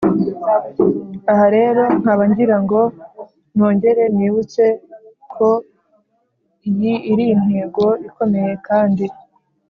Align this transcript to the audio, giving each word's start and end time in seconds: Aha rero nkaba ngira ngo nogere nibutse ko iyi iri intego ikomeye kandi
Aha 1.31 1.45
rero 1.55 1.81
nkaba 1.99 2.23
ngira 2.29 2.55
ngo 2.63 2.81
nogere 3.55 4.03
nibutse 4.15 4.63
ko 5.33 5.49
iyi 6.69 6.93
iri 7.11 7.25
intego 7.35 7.83
ikomeye 8.07 8.53
kandi 8.67 9.05